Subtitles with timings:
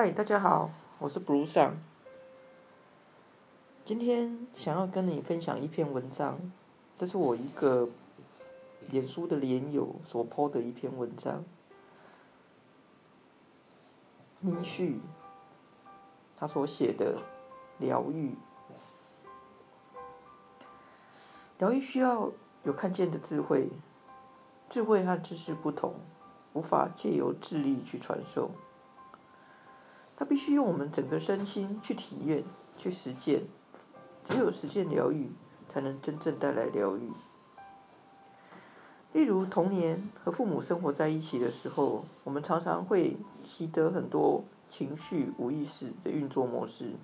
[0.00, 0.70] 嗨，大家好，
[1.00, 1.74] 我是 Blue 上。
[3.84, 6.38] 今天想要跟你分享一篇文章，
[6.94, 7.88] 这是我一个
[8.90, 11.44] 脸书的连友所 po 的一篇文章。
[14.38, 15.00] 咪旭，
[16.36, 17.20] 他所写的
[17.78, 18.36] 疗愈，
[21.58, 22.30] 疗愈需要
[22.62, 23.68] 有看见的智慧，
[24.68, 25.94] 智慧和知识不同，
[26.52, 28.52] 无法借由智力去传授。
[30.18, 32.42] 他必须用我们整个身心去体验、
[32.76, 33.42] 去实践，
[34.24, 35.30] 只有实践疗愈，
[35.68, 37.12] 才能真正带来疗愈。
[39.12, 46.94] 例如童年和父母生活在一起的时候，我们常常会习得很多情绪无意识的运作模式。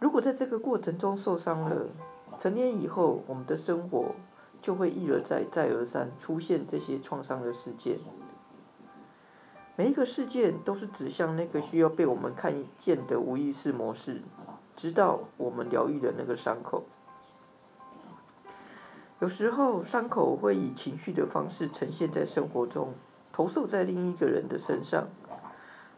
[0.00, 1.86] 如果在这个过程中受伤了，
[2.40, 4.16] 成年以后，我们的生活
[4.60, 7.98] 就会一而再、再而三出现这些创伤的事件。
[9.78, 14.22] 每一个事件都是指向那个需要被我们看见的无意识模式，
[14.74, 16.82] 直到我们疗愈的那个伤口。
[19.20, 22.92] 有时候，伤口会以情绪的方式呈现在生活中，
[23.32, 25.06] 投射在另一个人的身上。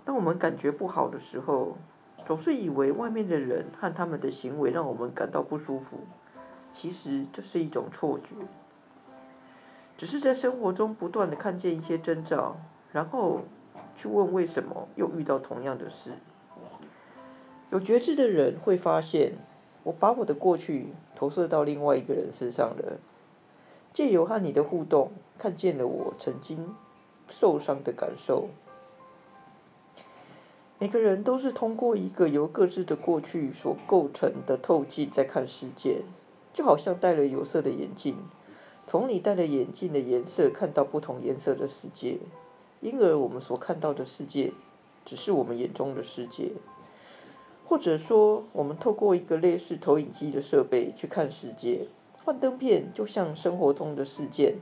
[0.05, 1.79] 当我们感觉不好的时候，
[2.27, 6.01] 总是以为外面的人和他们的行为让我们感到不舒服。
[6.71, 8.35] 其实这是一种错觉，
[9.97, 12.59] 只是在生活中不断的看见一些征兆，
[12.93, 13.41] 然后。
[13.97, 16.13] 去问为什么又遇到同样的事？
[17.71, 19.35] 有觉知的人会发现，
[19.85, 22.99] 我把我的过去投射到另外一个人身上了。
[23.93, 26.75] 借由和你的互动，看见了我曾经
[27.29, 28.49] 受伤的感受。
[30.79, 36.03] 每个人都是通过一个由各自的过去所构成的透镜在看世界，
[36.53, 38.17] 就好像戴了有色的眼镜，
[38.87, 42.19] 从你戴了眼镜的颜色看到不同颜色的世界。
[42.81, 44.53] 因而，我们所看到的世界，
[45.05, 46.53] 只是我们眼中的世界，
[47.67, 51.89] 或者说，我们透过一个类似投影机的设备去看世界。
[52.25, 54.57] 幻灯片就像生活中的事件，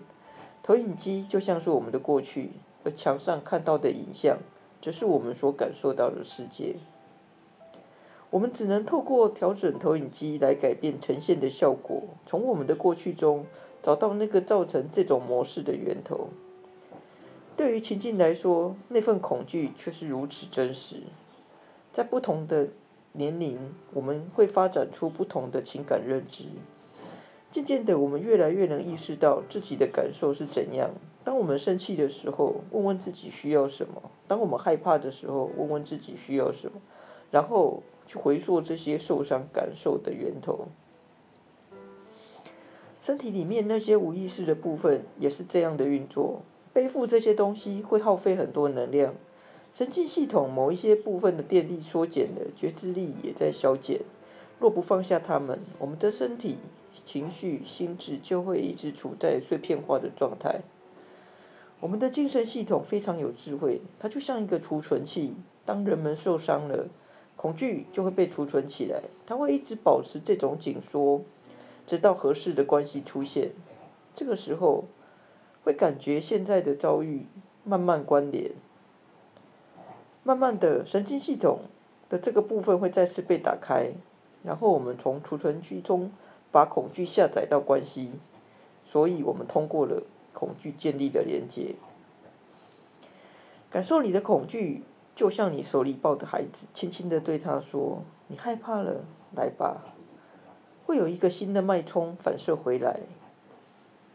[0.63, 2.51] 投影机就像是我们的过去，
[2.85, 4.39] 而墙上看到的影像，
[4.83, 6.77] 则是我们所感受到的世界。
[8.31, 13.47] 我们只能透过调整投影机来改变呈现的效果，从我们的过去中
[13.81, 16.29] 找到那个造成这种模式的源头。
[17.59, 21.03] 对于情境来说，那份恐惧却是如此真实。
[21.91, 22.69] 在不同的
[23.15, 23.59] 年龄，
[23.93, 26.45] 我们会发展出不同的情感认知。
[27.51, 30.91] 渐渐的，我们越来越能意识到自己的感受是怎样。
[31.25, 36.81] 当我们生气的时候，问问自己需要什么；当我们害怕的时候，问问自己需要什么，
[37.33, 40.69] 然后去回溯这些受伤感受的源头。
[43.03, 46.43] 身体里面那些无意识的部分也是这样的运作。
[46.79, 49.17] 背负这些东西会耗费很多能量，
[49.75, 54.03] 神经系统某一些部分的电力缩减了，觉知力也在消减。
[54.61, 56.59] 若不放下它们，我们的身体、
[57.05, 60.61] 情绪、心智就会一直处在碎片化的状态。
[61.81, 65.35] 我们的精神系统非常有智慧，它就像一个储存器。
[65.65, 66.87] 当人们受伤了，
[67.35, 71.23] 恐惧就会被储存起来，它会一直保持这种紧缩，
[71.85, 73.51] 直到合适的关系出现。
[74.15, 74.85] 这个时候。
[75.69, 77.27] 会感觉现在的遭遇
[77.63, 78.53] 慢慢关联，
[80.23, 81.61] 慢慢的神经系统
[82.09, 83.93] 的这个部分会再次被打开，
[84.43, 86.11] 然后我们从储存区中
[86.51, 88.13] 把恐惧下载到关系，
[88.87, 91.75] 所以我们通过了恐惧建立的连接，
[93.69, 94.85] 感受你的恐惧，
[95.15, 99.05] 就像你手里抱的孩子，轻轻的对他说：“你害怕了，
[99.37, 99.95] 来吧。”
[100.87, 103.01] 会有一个新的脉冲反射回来。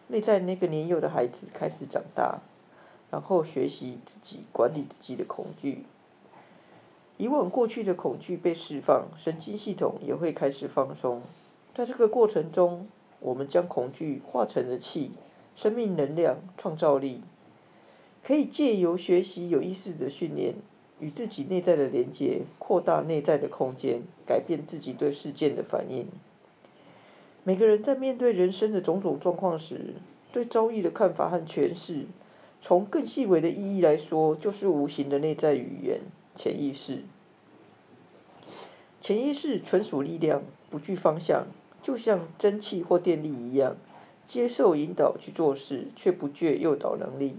[0.07, 2.39] 内在那个年幼的孩子开始长大，
[3.09, 5.85] 然后学习自己管理自己的恐惧。
[7.17, 11.21] 以往过去的恐惧被释放，神经系统也会开始放松。
[11.73, 12.87] 在这个过程中，
[13.19, 15.11] 我们将恐惧化成了气、
[15.55, 17.21] 生命能量、创造力，
[18.23, 20.55] 可以借由学习有意识的训练，
[20.99, 26.07] 与自己内在的连接，扩大内在的空间，改变自己对事件的反应。
[27.45, 29.95] 每个人在面对人生的种种状况时，
[30.31, 32.05] 对遭遇的看法和诠释，
[32.61, 36.01] 从更细微的意义来说，就是无形的内在语言——
[36.33, 37.03] 潜意识。
[39.01, 41.47] 潜意识纯属力量，不具方向，
[41.81, 43.75] 就像蒸汽或电力一样，
[44.25, 47.35] 接受引导去做事，却不具诱导能力。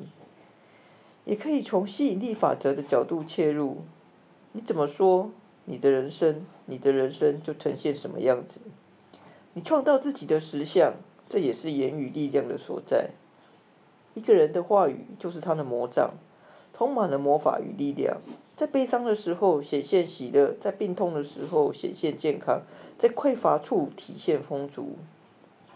[1.24, 3.78] 也可以从吸引力法则的角度切入：
[4.52, 5.30] 你怎么说，
[5.64, 8.60] 你的人生，你的人生就呈现什么样子。
[9.54, 10.94] 你创造自己的实相，
[11.28, 13.10] 这也是言语力量的所在。
[14.14, 16.14] 一个人的话语就是他的魔杖，
[16.72, 18.18] 充满了魔法与力量。
[18.56, 22.62] 在悲伤的时候显现喜乐，在病痛的时候显现健康，
[22.98, 24.96] 在匮乏处体现丰足。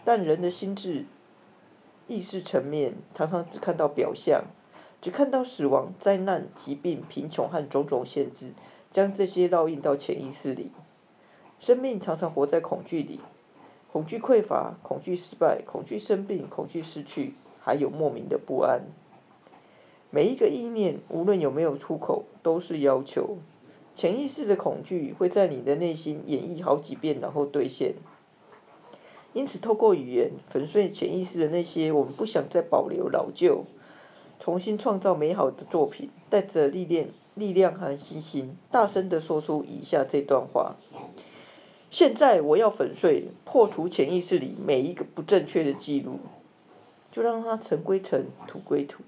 [0.05, 1.05] 但人的心智、
[2.07, 4.45] 意识层面常常只看到表象，
[5.01, 8.51] 只看到死亡、灾难、疾病、贫穷和种种限制，
[8.89, 10.71] 将这些烙印到潜意识里。
[11.59, 13.19] 生命常常活在恐惧里，
[13.91, 18.83] 恐惧匮乏，恐惧失败，恐惧生病，恐惧失去，还有莫名的不安。
[20.11, 23.37] 每一个意念，无论有没有出口，都是要求。
[23.95, 27.95] 潜意识的恐惧会在你的内心演绎好几遍，然后兑现。
[29.33, 33.65] 因此，透过语言粉碎潜意识的那些我们不想再保留老旧，
[34.39, 40.75] 重新创造美好的作品，带着力量、力量和信心，大声的说出以下这段话：
[41.89, 46.19] 现在我要粉碎、破除潜意识里每一个不正确的记录，
[47.11, 49.03] 就让它尘归尘，土归土。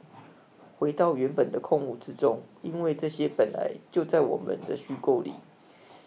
[0.79, 5.33] 回到原本的空无之中，因为这些本来就在我们的虚构里。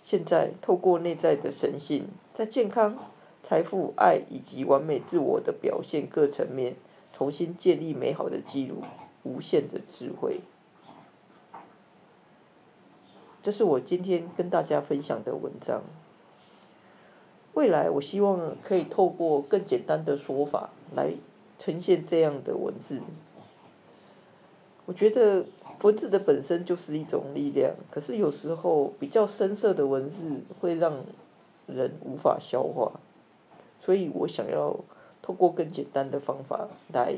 [0.03, 2.99] 现在透过内在的神性，在健康、
[3.45, 6.75] 财富、爱以及完美自我的表现各层面，
[7.13, 8.83] 重新建立美好的记录，
[9.23, 10.41] 无限的智慧。
[13.41, 15.85] 这是我今天跟大家分享的文章。
[17.65, 21.15] 未来，我希望可以透过更简单的说法来
[21.59, 23.01] 呈现这样的文字。
[24.85, 25.47] 我觉得
[25.81, 30.93] 文字的本身就是一种力量，可是有时候比较深色的文字会让
[31.67, 33.01] 人无法消化，
[33.81, 34.79] 所以我想要
[35.23, 37.15] 透过更简单的方法来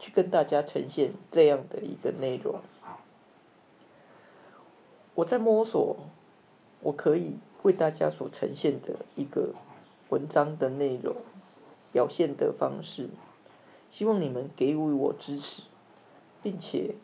[0.00, 2.54] 去跟大家呈现这样的一个内容。
[5.16, 5.98] 我在摸索，
[6.80, 9.52] 我可以为大家所呈现的一个
[10.08, 11.16] 文章的内容
[11.92, 13.10] 表现的方式，
[13.90, 15.64] 希望你们给予我支持。
[16.44, 16.94] 并且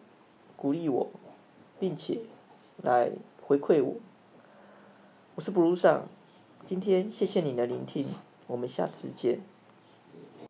[0.54, 1.08] 鼓励我，
[1.78, 2.20] 并且
[2.82, 3.10] 来
[3.42, 3.94] 回馈我。
[5.34, 6.06] 我是布鲁上，
[6.66, 8.06] 今天谢谢你的聆听，
[8.46, 9.40] 我们下次见。